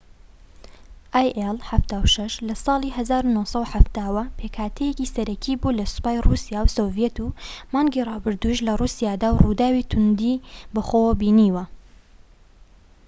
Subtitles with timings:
[1.15, 7.35] ئای ئیل 76 لە ساڵی 1970ەوە پێکهاتەیەکی سەرەکی بووە لە سوپای ڕووسیا و سۆڤیەت و
[7.73, 10.41] مانگی ڕابردوودش لە ڕووسیادا ڕووداوی توندی
[10.73, 11.63] بەخۆوە بینیوە